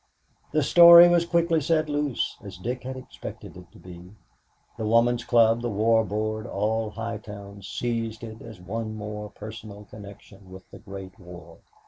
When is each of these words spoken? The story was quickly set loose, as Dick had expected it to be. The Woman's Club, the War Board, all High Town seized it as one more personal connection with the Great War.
The 0.51 0.63
story 0.63 1.07
was 1.07 1.27
quickly 1.27 1.61
set 1.61 1.87
loose, 1.87 2.35
as 2.43 2.57
Dick 2.57 2.85
had 2.85 2.97
expected 2.97 3.55
it 3.55 3.71
to 3.71 3.77
be. 3.77 4.15
The 4.75 4.87
Woman's 4.87 5.23
Club, 5.23 5.61
the 5.61 5.69
War 5.69 6.03
Board, 6.03 6.47
all 6.47 6.89
High 6.89 7.19
Town 7.19 7.61
seized 7.61 8.23
it 8.23 8.41
as 8.41 8.59
one 8.59 8.95
more 8.95 9.29
personal 9.29 9.85
connection 9.85 10.49
with 10.49 10.67
the 10.71 10.79
Great 10.79 11.19
War. 11.19 11.59